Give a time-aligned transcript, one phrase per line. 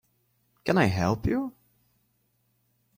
[0.65, 1.53] Can I help you?